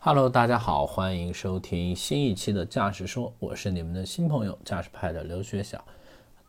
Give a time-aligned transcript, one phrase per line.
[0.00, 5.84] Hello，大家好，欢迎收听新一期的驾驶说，我是你们的新朋友驾驶派的刘学晓。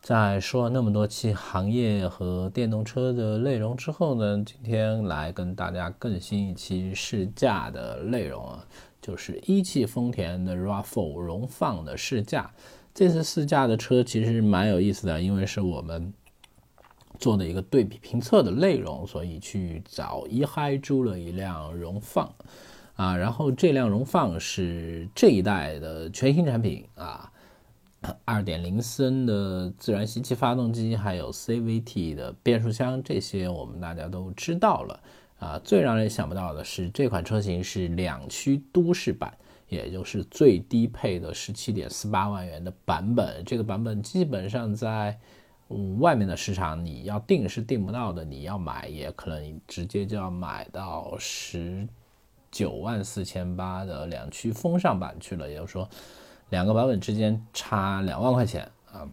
[0.00, 8.64] 在说了那么多期行业和电动车的内容之后呢，今天来跟大家更新一期试驾的内容啊，
[9.02, 12.48] 就是一汽丰田的 RAV4 荣放的试驾。
[12.94, 16.14] 这次试驾的车其实蛮有意思的，因为是我们
[17.18, 22.32] 做的一个对比评测的内容，所以去找一嗨租了一辆荣放
[23.00, 27.32] 啊，然后这辆荣放是这一代的全新产品啊。
[28.26, 35.00] 二点零升的自然吸气发动机，还有 CVT 的变速箱，这些我们大家都知道了
[35.38, 35.58] 啊。
[35.64, 39.32] 最让人想不到的是，这款车型是两驱都市版，
[39.70, 43.42] 也就是最低配的十七点四八万元的版本。
[43.46, 45.18] 这个版本基本上在
[46.00, 51.88] 外面的市场你要订是订不到的，你要买也可能直接就要买到十
[52.50, 55.88] 九万四千八的两驱风尚版去了，也就是说。
[56.50, 59.06] 两个版本之间差两万块钱啊，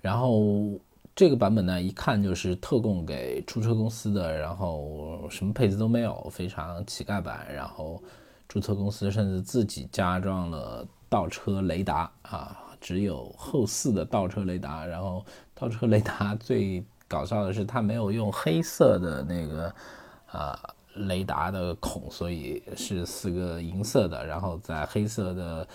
[0.00, 0.78] 然后
[1.12, 7.52] 这个版本呢，一看就是特供给出车公司的，然后什么配置都没有，非常乞丐版。
[7.52, 8.00] 然后
[8.46, 14.86] 注册公司甚至自己加装了倒车雷达啊，只有后四的倒车雷达。
[14.86, 19.74] 然后倒车雷达最搞笑的是，它没有用黑色的那个
[20.26, 20.56] 啊
[21.06, 25.68] 雷达的孔，所以是四个银色的，然后在黑色的。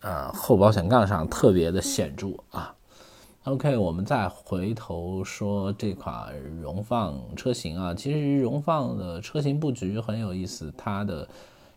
[0.00, 2.72] 呃，后保险杠上特别的显著啊。
[3.44, 11.26] OK，我们再回头说这款荣放车型啊，其实荣放的车型布局很有意思，它的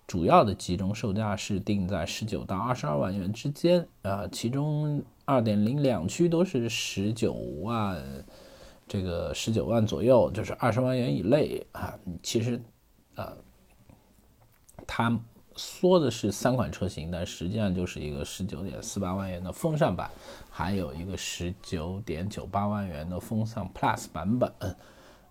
[0.05, 8.03] 主要的集中售价是定在十九到二十二万元之间啊，其中二点零两驱都是十九万，
[8.89, 11.97] 这个十九万左右，就是二十万元以内啊。
[12.21, 12.61] 其实，
[13.15, 13.31] 呃，
[14.85, 15.17] 它。
[15.55, 20.09] 说的是三款车型，但实际上就是一个十九点四八万元的风尚版，
[20.49, 24.49] 还有一个十九点九八万元的风尚 Plus 版本。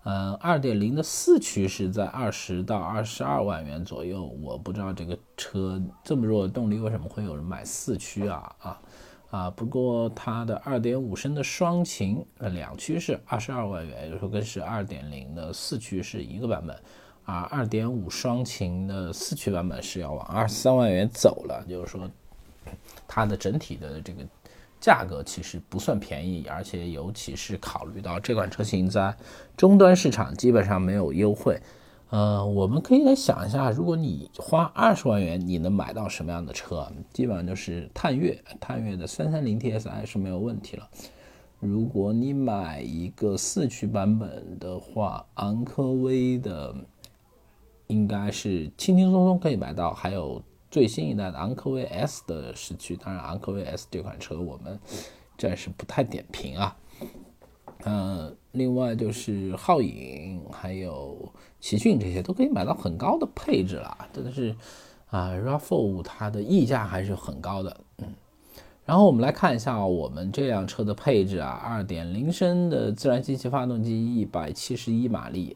[0.03, 4.23] 嗯，二点零的四驱是在二十到二十二万元左右。
[4.23, 8.55] 我不知道这个车这么弱的动力，为什么会有人买四驱啊？
[8.59, 8.79] 啊
[9.29, 9.49] 啊！
[9.49, 16.75] 不过它的二点五升的双擎呃两驱是二十二万元，也就是说跟是二点零的四驱是一个版本。
[17.25, 22.09] 啊，二点五双擎的四驱版本是要往二十三万元走了，就是说，
[23.07, 24.25] 它的整体的这个
[24.79, 29.15] 价格其实不算便宜，而且尤其是考虑到这款车型在
[29.55, 31.61] 终端市场基本上没有优惠。
[32.09, 36.91] 呃，我们可以来想一下，如果你花二十万元，你能买到什么样的车？
[37.13, 40.89] 基本上就是探岳，探岳的三三零 TSI 是没有问题了。
[41.59, 46.75] 如果你买一个四驱版本的话，昂科威的。
[47.91, 52.95] 应该是轻轻松松可以买到，还有最新一代的昂科威 S 的四驱。
[52.95, 54.79] 当然，昂科威 S 这款车我们
[55.39, 56.77] 暂时不太点评啊。
[57.85, 64.55] 嗯，另外就是皓影还有奇骏这些都可以买到很高的配置了，真的是
[65.07, 67.77] 啊，RAV4 它的溢价还是很高的。
[67.99, 68.07] 嗯，
[68.85, 75.55] 然后我们来看一下我们这辆车的配置啊，二点零升的自然吸气发动机，一百七十一马力。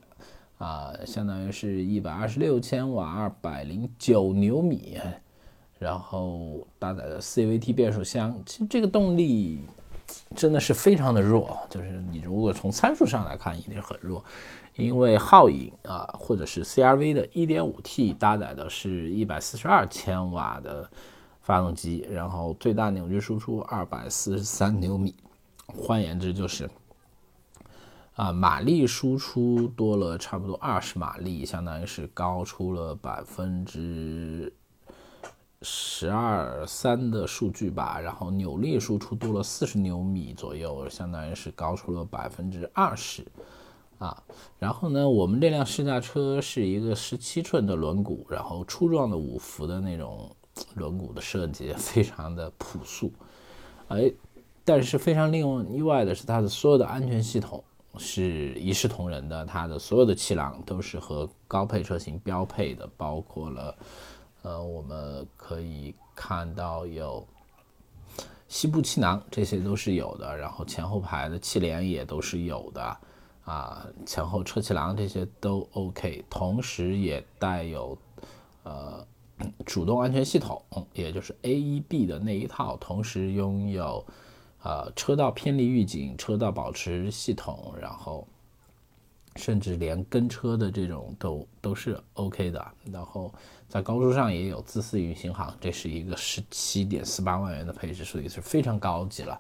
[0.60, 4.98] 啊，相当于是一百二十六千瓦，二百零九牛米，
[5.78, 8.42] 然后搭载的 CVT 变速箱。
[8.46, 9.60] 其实这个动力
[10.36, 14.24] 真的是非常的弱，就是你如果从参数上来看，一定很弱。
[14.76, 20.90] 因为皓影啊，或者是 CRV 的 1.5T 搭载的是一百四十二千瓦的
[21.42, 25.14] 发动机，然后最大扭矩输出二百四十三牛米，
[25.68, 26.70] 换言之就是。
[28.16, 34.54] 啊，马力输出多了差不多二十马力，相当于是高出了百分之
[35.64, 38.00] 十二三的数据吧。
[38.00, 43.26] 然后扭力输出多了四十牛米左右，相当于是高出了百分之二十。
[43.98, 44.22] 啊，
[44.60, 50.30] 然后呢，我们这辆试驾车是一个十七寸的轮毂，然后粗壮的五辐的那种
[50.76, 53.12] 轮毂的设计，非常的朴素。
[53.88, 54.12] 哎，
[54.66, 57.64] 但是非常令我意外的是，它的所有的安全系统。
[58.00, 63.78] 是一视同仁的，它的所有的气囊都是和高配车型标配的，包括了，
[64.44, 67.28] 呃，我们可以看到有
[68.48, 72.98] 膝部气囊，这些都是有的，然后前后排的气帘也都是有的，
[73.46, 77.98] 啊，前后车气囊这些都 OK，同时也带有
[78.64, 79.06] 呃
[79.66, 80.64] 主动安全系统，
[80.94, 84.06] 也就是 AEB 的那一套，同时拥有。
[84.66, 88.26] 呃，车道偏离预警、车道保持系统，然后
[89.36, 92.66] 甚至连跟车的这种都都是 OK 的。
[92.92, 93.34] 然后
[93.68, 99.40] 在高速上也有自适应巡航，这是一个十七点四八万元的配置，所以是非常高级了。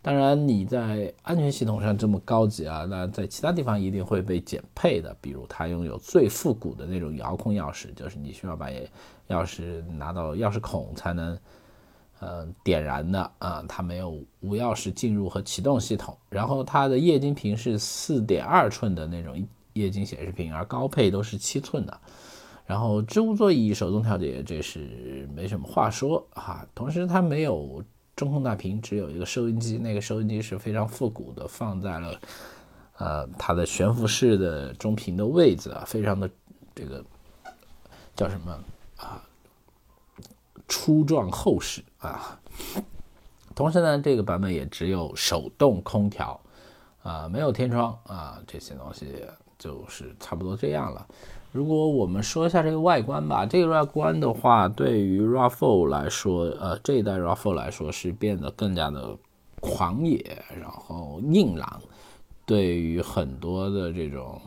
[0.00, 5.16] 当然，你在安全系统上这么高级啊，那在其他地方一定会被减配的。
[5.18, 8.68] 比如，它拥有最复古的那种遥控钥匙，就是你需要把
[9.28, 11.38] 钥匙拿到钥匙孔才能，
[12.20, 13.64] 呃，点燃的啊。
[13.68, 16.16] 它没有无钥匙进入和启动系统。
[16.28, 22.00] 然后，它的液晶屏是四点二寸的那种液晶显示屏，而高配都是七寸的。
[22.66, 26.66] 然后，织物座椅手动调节，这是没什么话说啊。
[26.74, 27.84] 同时，它没有。
[28.16, 32.20] 中控大屏只有一个收音机，那个收音机是非常复古的，放在了
[32.98, 36.30] 呃它的悬浮式的中屏的位置啊，非常的
[36.76, 37.04] 这个
[38.14, 38.52] 叫什么
[38.98, 39.20] 啊
[40.68, 42.38] 粗壮厚实啊。
[43.54, 46.40] 同时呢，这个版本也只有手动空调
[47.02, 49.06] 啊，没有天窗啊，这些东西
[49.58, 51.06] 就是差不多这样了。
[51.52, 59.16] 如果我们说一下这个外观吧，这个外观的话，对于 RAV4 来说，呃，这一代 RAV4 来说是变得更加的
[59.60, 61.80] 狂野，然后硬朗。
[62.44, 64.40] 对于很多的这种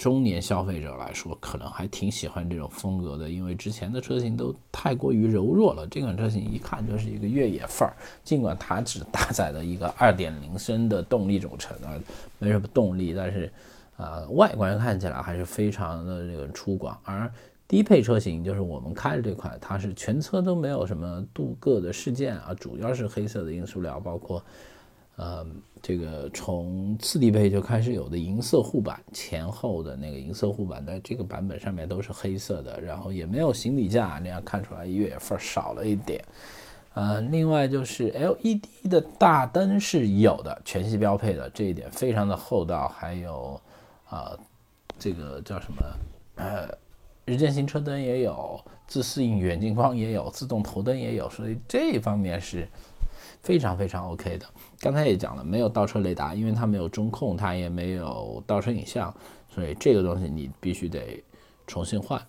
[0.00, 5.86] 中年消费者来说，可能还挺喜欢这种风格的，因为之前的车型都太过于柔弱了。
[5.88, 7.94] 这款车型一看就是一个越野范儿，
[8.24, 11.92] 尽管它只搭载了一个2.0升的动力总成啊，
[12.38, 13.52] 没什么动力，但是。
[14.02, 17.30] 呃，外观看起来还是非常的这个粗犷，而
[17.68, 24.42] 低配车型就是我们开的这款，它是全车都没有什么镀铬的饰件啊，主要是黑色的硬塑料，包括
[25.20, 25.46] 呃
[25.82, 36.24] 这个从次低配就开始有的银色护板，前后的那个银色护板在这个版本上面都是黑色的，然后也没有行李架，那样看出来越野范少了一点。
[36.94, 43.60] 呃，另外就是 LED 的大灯是有的，全系标配的，这一点非常的厚道，还有。
[44.10, 44.36] 啊，
[44.98, 45.80] 这个叫什么？
[46.34, 46.68] 呃，
[47.24, 52.66] 日间行车灯也有，自适应远近光也有，自动头灯也有，所以这方面是
[53.42, 54.46] 非常非常 OK 的。
[54.80, 59.14] 刚才也讲了，没有倒车雷达，因为它没有中控，它也没有倒车影像，
[59.48, 61.22] 所以这个东西你必须得
[61.66, 62.20] 重新换。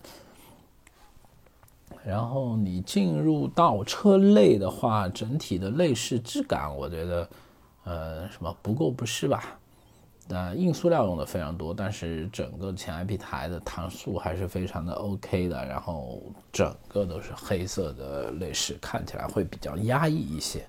[2.03, 7.29] 然后你进入到车内的话，整体的内饰质感，我觉得，
[7.83, 9.57] 呃，什么不过不失吧。
[10.27, 20.65] 那硬塑料用的非常多，但是整个前 IP 台的弹塑还是非常的 OK 的，然后整个都是黑色的内饰，看起来会比较压抑一些。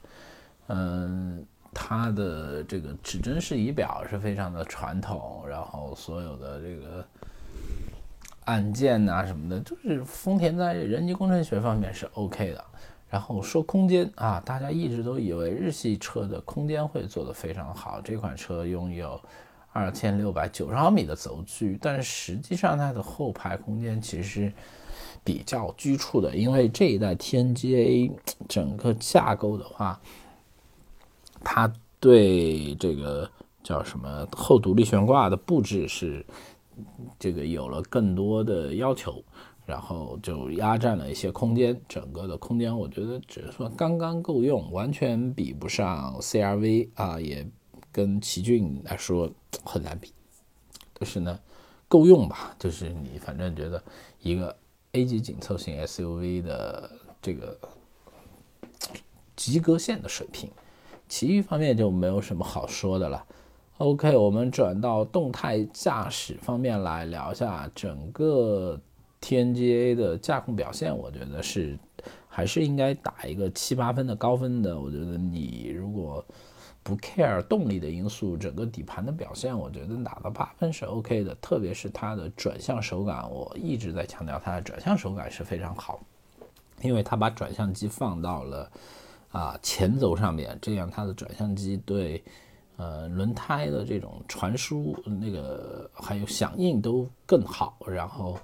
[0.75, 7.05] 嗯，它的这个指针式仪表是非常的传统，然后所有的这个
[8.47, 12.65] 按键啊什么的，就是丰田在人机工程学方面是 OK 的。
[13.11, 18.01] 然后说空间啊，大家一直都以为日系车的空间会做得非常好。
[18.01, 19.21] 这款车拥有
[19.71, 24.51] 二千六百九十毫米的轴距，但实际上它的后排空间其实
[25.23, 28.11] 比较局促的，因为这一代 TNGA
[28.49, 30.01] 整个架构的话，
[31.45, 33.31] 它对这个
[33.63, 36.25] 叫什么后独立悬挂的布置是
[37.19, 39.23] 这个有了更多的要求。
[39.65, 47.49] 然后就压占了一些空间，整个的空间我觉得只是说刚刚够用，完全比不上 CRV 啊，也
[47.93, 49.31] 跟奇骏来说
[49.65, 50.13] 很难比。
[50.95, 51.39] 但是呢，
[51.87, 52.57] 够用吧？
[52.59, 53.83] 就是你反正觉得
[54.21, 54.55] 一个
[54.93, 56.91] A 级紧凑型 SUV 的
[57.23, 57.57] 这个
[59.37, 60.51] 及格线的水平，
[61.13, 63.23] 其余方面就没有什么好说的了。
[63.77, 68.81] OK，我们转到动态驾驶方面来聊一下整个。
[69.21, 71.79] TNGA 的驾控表现，我觉得是
[72.29, 74.81] 还是应该打一个七八分的高分的。
[74.81, 76.25] 我觉得你如果
[76.83, 81.33] 不 care 动力的因素，整个底盘的表现，我觉得打到八分是 OK 的。
[81.37, 86.01] 特别是它的转向手感，我一直在强调它的转向手感是非常好，
[86.81, 88.69] 因为它把转向机放到了
[89.33, 92.23] 啊前轴上面，这样它的转向机对
[92.77, 98.39] 呃轮胎的这种传输那个还有响应都更好，然后。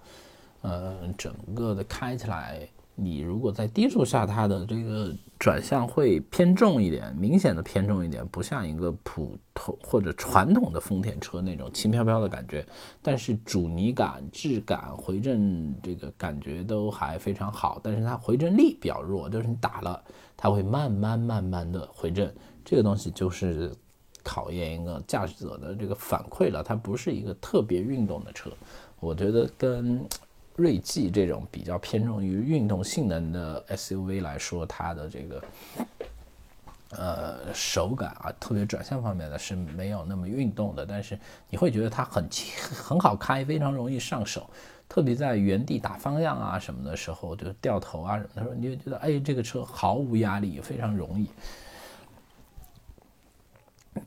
[0.61, 2.69] 呃，整个的开起来，
[3.01, 12.67] 你如果在低速下，它的这个转向会偏重一点，明显的偏重一点，不像一个普通或者传统的丰田车那种轻飘飘的感觉。
[13.01, 20.03] 但是阻尼感、质感、回震这个感觉都还非常好，但是它回震力比较弱，就是你打了，
[20.37, 22.35] 它会慢慢慢慢的回震。
[22.65, 23.73] 这个东西就是
[24.25, 26.65] 考验一个驾驶者的这个反馈了。
[26.65, 28.51] 它不是一个特别运动的车，
[28.99, 30.05] 我觉得跟。
[30.59, 35.43] 锐际这种比较偏重于运动性能的 SUV 来说，它的这个
[36.91, 41.17] 呃，手感啊，特别转向方面的是没有那么运动的，但是
[41.49, 44.51] 你会觉得它很轻很好开，非常容易上手，
[44.89, 51.29] 特别在原地打方向啊什么的时候，就掉头啊什么的时候，你就觉得哎，这个车毫无压力，非常容易。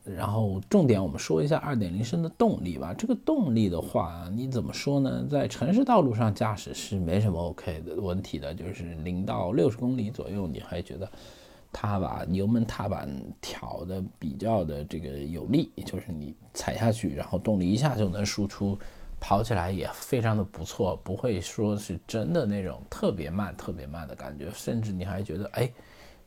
[0.03, 2.93] 然后重点我们说一下二点零升的动力吧。
[2.93, 5.25] 这个动力的话，你怎么说呢？
[5.29, 11.09] 在城市道路上驾驶是没什么 OK 的问题的，就是零到六十公里左右，你还觉得。
[11.73, 18.77] 它把油门踏板调的比较的这个有力，就是你踩下去，然后动力一下就能输出，
[19.21, 25.71] 跑起来也非常的不错，不会说是真的那种特别慢、特别慢的感觉，甚至你还觉得，哎，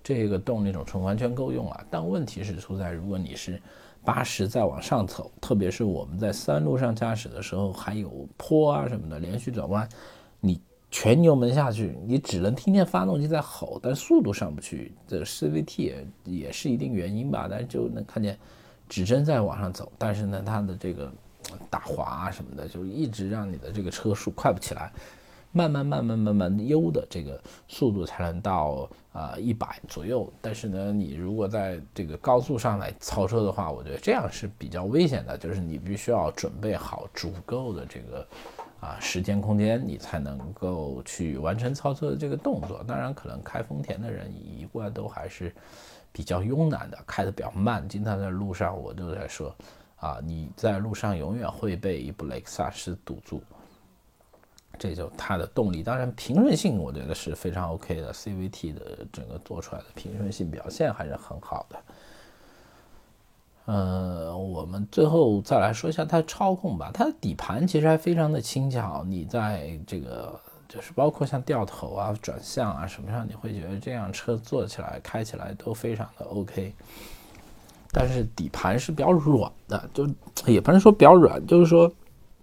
[0.05, 1.85] 这个动力总成完全够用啊。
[1.91, 3.61] 但问题是出在，如果你是
[4.05, 9.89] 八十再往上走，特别是我们在山路上驾驶的时候，还有坡啊什么的，连续转弯，
[10.39, 10.61] 你。
[10.91, 14.93] 全油门下去，你只能听见发动机在吼，但速度上不去。
[15.09, 15.93] 这 CVT
[16.23, 18.39] 也是一定原因吧，但是就能看见
[18.89, 21.13] 指针在往上走，但是呢，它的这个
[21.69, 24.93] 打滑啊什么的，就一直让你的这个车速快不起来，
[25.55, 30.31] 慢慢慢慢慢慢悠的这个速度才能到啊一百左右。
[30.43, 38.27] 但是呢，你如果在这个高速上来超车的话，我觉得这样是比较危险的，就是你必须要准备好足够的这个。
[38.81, 42.85] 啊，时间空间你才能够去完成操作的这个动作。
[42.87, 45.51] 当然，可能开丰田的人一贯都还是
[46.13, 47.89] 比较慵懒的，开的比较慢。
[47.89, 49.57] 经常在路上，我都在说，
[49.97, 53.43] 啊，你在路上永远会被一部雷克萨斯堵住。
[54.79, 61.79] 这就它的动力，当然平顺性我觉得是非常 OK 的，CVT 的整个做出来的平顺性表现还是很好的。
[63.67, 66.91] 呃，我们最后再来说一下它的操控吧。
[66.93, 70.39] 它的底盘其实还非常的轻巧，你在这个
[70.69, 76.75] 就是包括像掉头啊、转向啊什么上，你会觉得这辆车坐起来、开起来都非常的 OK。
[77.91, 80.07] 但是底盘是比较软的，就
[80.47, 81.91] 也不能说比较软，就是说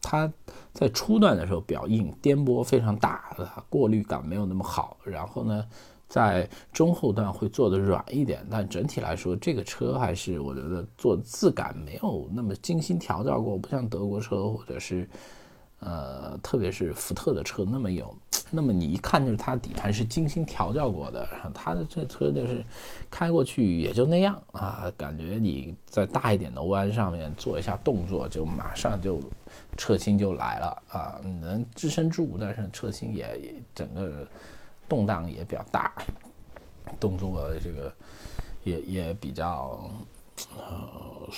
[0.01, 0.31] 它
[0.73, 3.35] 在初段的时候比较硬，颠簸非常大，
[3.69, 4.97] 过滤感没有那么好。
[5.03, 5.65] 然后呢？
[6.11, 15.09] 在中后段会做的软一点，但整体来说，这个车还是我觉得做质感没有那么精心调教过，不像德国车或者是，
[15.79, 18.13] 呃，特别是福特的车那么有，
[18.51, 22.63] 那么你一看就是它底盘是精心调教过的，它的这车就是
[23.09, 29.19] 开过去也就那样啊，感觉你在大一点的弯上面做一下动作，就马上就
[29.77, 34.27] 侧倾就来了啊，能支撑住，但是侧倾也整个。
[34.89, 35.93] 动荡也比较大，
[36.99, 37.93] 动作这个
[38.65, 39.89] 也也比较
[40.57, 41.29] 呃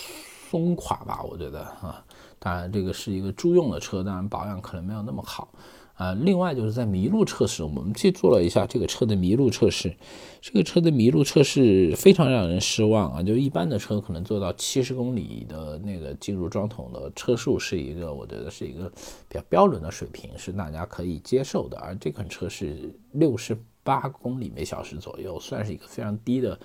[0.49, 2.03] 松垮吧，我觉得啊。
[2.39, 5.47] 当然，这个是一个租用的车，当然保养可能没有那么好
[5.93, 6.13] 啊。
[6.13, 9.95] 另外就是在麋鹿测试，我们去做了一下这个车的麋鹿测试。
[10.41, 13.23] 这个车的麋鹿测试非常让人失望啊！
[13.23, 18.89] 就一般的车可能做到七十公里的那个进入桩桶的车速是一个，我觉得是一个
[19.29, 21.77] 比较标准的水平，是大家可以接受的。
[21.77, 26.59] 而这款车是六十八公里每小时左右，算是一个非常低的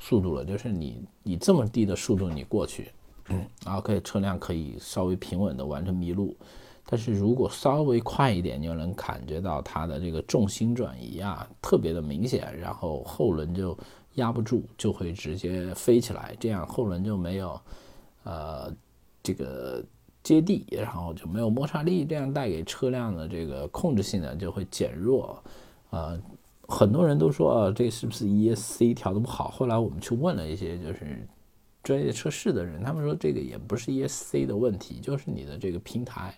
[0.00, 0.44] 速度了。
[0.44, 2.88] 就是你你这么低的速度你过去，
[3.28, 6.36] 嗯，然后可以车辆可以稍微平稳的完成麋鹿。
[6.84, 13.76] 但是如果稍微快一点，你就能感觉到它的这个重心转移啊，特别的明显，然后后轮就
[14.14, 17.60] 压不住，就会直接飞起来，这样后轮就没有，
[18.24, 18.70] 呃，
[19.22, 19.82] 这个
[20.22, 25.42] 接地，然后就没有摩擦力，这样带给车辆的这个控制性呢就会减弱，
[25.90, 26.20] 呃，
[26.68, 29.48] 很多人都说啊，这是不是 ESC 调的不好？
[29.48, 31.26] 后来我们去问了一些就是
[31.82, 36.34] 专业测试的人，他们说这个也不是 ESC 的问题，就是你的这个平台。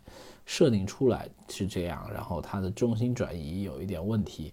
[0.47, 4.53] 设定出来是这样，然后它的重心转移有一点问题，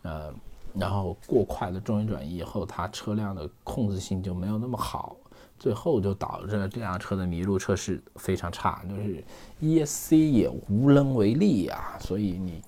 [0.00, 0.32] 呃，
[0.72, 5.14] 然后过快的重心转移以后，它车辆的控制性就没有那么好，
[5.58, 9.22] 最后就导致了这辆车的麋鹿测试非常差，就是
[9.60, 11.98] ESC 也无能为力呀。
[12.00, 12.62] 所以你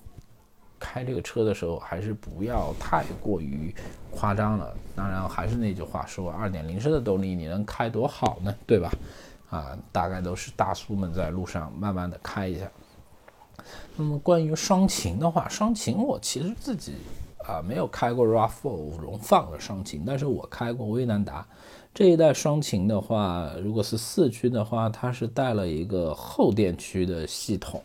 [0.79, 3.73] 开这个车的时候还是不要太过于
[4.11, 4.73] 夸张了。
[4.95, 8.55] 当然还是那句话说，二点零升的动力你能开多好呢？
[8.65, 8.91] 对吧？
[9.49, 12.69] 啊，大概都是大叔们在路上慢慢的开一下。
[13.95, 16.93] 那么关于双擎的话，双擎我其实自己
[17.45, 21.45] 啊没有开过 RAV4 荣放的双擎，但是我开过威兰达
[21.93, 27.83] 这一代双擎的话，如果是四驱的话，它是带了一个后电驱的系统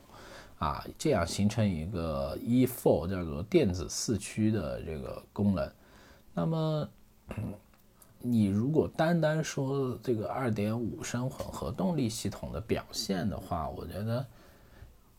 [0.65, 5.71] 啊，这样形成一个 E4 叫做电子四驱的这个功能。
[6.33, 6.89] 那么。
[8.27, 14.27] 你如果单单说这个二点五升混合动力系统的表现的话，我觉得，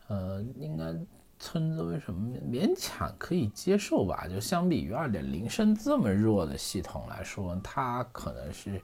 [0.07, 0.91] 呃，应该
[1.37, 4.27] 称之为什么勉强可以接受吧？
[4.27, 8.81] 就相比于二点零升这么弱的系统来说，它可能是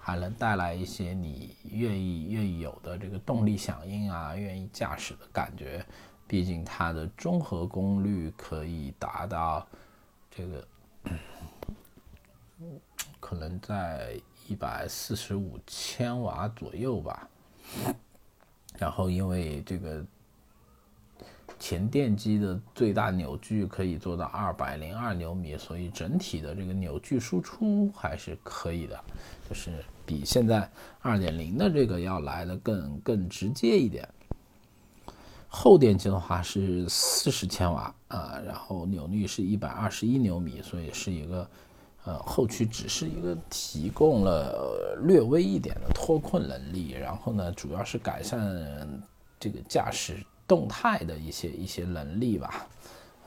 [0.00, 5.84] 还能带来一些你愿意愿意有的这个动力响应啊，愿意驾驶的感觉。
[6.26, 9.66] 毕竟它的综合功率可以达到
[10.30, 10.66] 这个，
[13.20, 17.28] 可能在一百四十五千瓦左右吧。
[18.78, 20.04] 然后因为这个。
[21.60, 28.98] 前电机的最大扭矩可以做到二百零二牛米，所以整体的这个扭矩输出还是可以的，
[29.46, 29.70] 就是
[30.06, 30.68] 比现在
[31.02, 34.08] 二点零的这个要来的更更直接一点。
[35.48, 41.46] 后电机的话是四十千瓦啊，然后扭力是一百二十一牛米，所以是一个
[42.04, 48.40] 呃后驱只是一个提供了略微一点的脱困能力，然后呢主要是改善
[49.38, 50.16] 这个驾驶。
[50.50, 52.66] 动态的一些一些能力吧，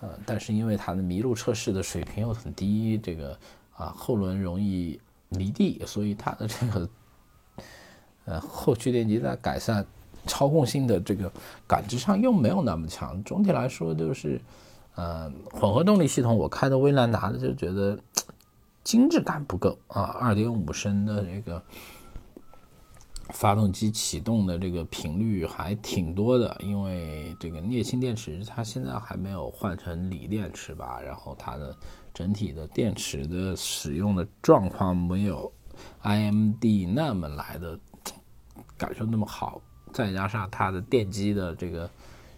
[0.02, 3.40] 呃，但是因为它的麋鹿测试的水平又很低，这个
[3.78, 5.00] 啊后轮容易
[5.30, 6.90] 离地，所以它的这个
[8.26, 9.86] 呃后驱电机在改善
[10.28, 11.32] 操控性的这个
[11.66, 13.24] 感知上又没有那么强。
[13.24, 14.42] 总体来说就是，
[14.96, 17.98] 呃，混合动力系统我开的威兰达的就觉得
[18.84, 21.64] 精致感不够啊，二点五升的这个。
[23.30, 31.76] 发动机启动的这个频率还挺多的，因为这个镍氢电池它现在还没有换成锂电池吧，然后它的
[32.14, 35.52] 整体的电池的使用的状况没有
[36.04, 36.64] iMD
[36.94, 37.80] 那么来的
[38.78, 39.62] 感受那么好，
[39.94, 41.90] 再加上它的电机的这个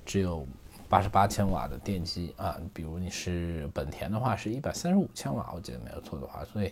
[0.05, 0.47] 只有
[0.87, 6.71] 八十八千瓦的电机啊，比如你是本田的话是一百三十五千瓦，我记得没有错的话，所以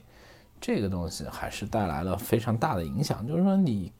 [0.61, 3.91] 这个东西还是带来了非常大的影响，就是说你。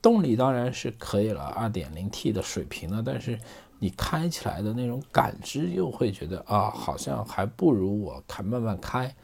[0.00, 3.38] 动力当然是可以了，二点零 T 的水平了，但是
[3.80, 9.14] 你开起来的那种感知又会觉得啊，好像还不如我开慢慢开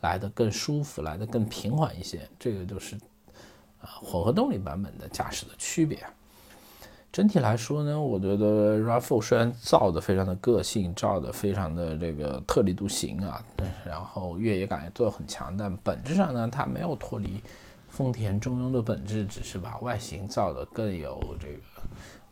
[0.00, 2.28] 来的更舒服，来的更平缓一些。
[2.38, 2.96] 这个就是
[3.80, 5.98] 啊混合动力版本的驾驶的区别。
[7.12, 13.44] 整体来说呢，我觉得 RAV4 虽然造的非常的个性，造的非常的这个特立独行啊，
[13.84, 17.42] 然后越野感也做的很强，但本质上呢，它没有脱离。
[17.92, 21.62] 丰田中庸的本质只是把外形造的更有这个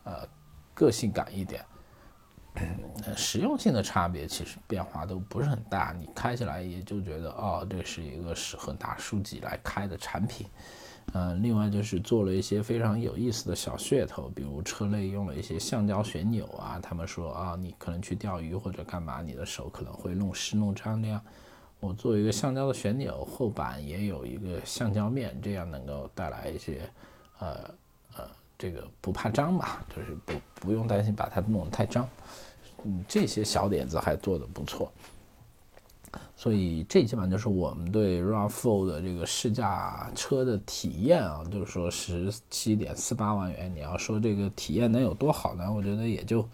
[0.04, 0.28] 呃
[0.72, 1.62] 个性感一点，
[3.14, 10.46] 实用性的差别其实变化都不是很大，你开起来也就觉得哦，这是一个适合大书籍来开的产品。
[11.12, 21.20] 嗯，另外就是做了一些非常有意思的小噱头，比如车内用了一些橡胶旋钮啊，他们说啊，你可能去钓鱼或者干嘛，你的手可能会弄湿弄脏那样。
[21.80, 26.82] 我做一个橡胶的旋钮，后板也有一个橡胶面，这样能够带来一些，
[27.38, 27.56] 呃
[28.16, 32.06] 呃，这个不怕脏吧，就是不不用担心把它弄得太脏。
[32.84, 34.92] 嗯，这些小点子还做得不错。
[36.36, 45.72] 所以这基本上就是我们对 RAV4 的这个试驾车的体验啊，就是说十七点四八万元，你要说这个体验能有多好呢？
[45.72, 46.46] 我觉得也就。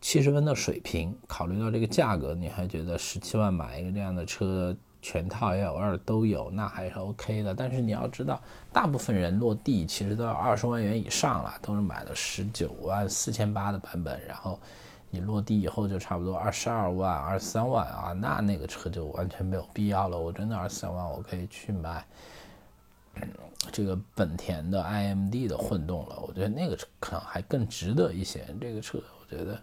[0.00, 7.54] 七十分的水平，考虑到这个价格，你还觉得十七万买一个这样的车，全套 L 二都有，那还是 OK 的。
[7.54, 8.40] 但是你要知道，
[8.72, 14.58] 大部分人落地其实都要二十万元以上了，都是买的十九万四千八的版本，然后
[15.10, 20.18] 你落地以后就差不多二十二万、二十三万啊，那那个车就完全没有必要了。
[20.18, 22.02] 我真的二十三万，我可以去买
[23.70, 28.46] 这个本田的 iMD 的混动了，我觉得那个车可能还更值得一些。
[28.58, 29.60] 这个车，我觉得。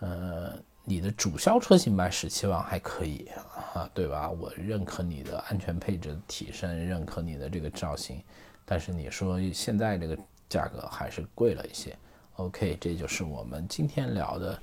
[0.00, 0.52] 呃，
[0.84, 3.28] 你的主销车型卖十七万还可以
[3.74, 4.30] 啊，对吧？
[4.30, 8.22] 我认可你的安全配置的提升，认可你的这个造型，
[8.64, 10.16] 但是你说现在这个
[10.48, 11.96] 价格还是贵了一些。
[12.36, 14.62] OK，这就是我们今天聊的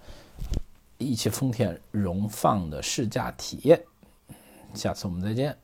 [0.98, 3.84] 一汽丰田荣放的试驾体验，
[4.74, 5.56] 下次我们再见。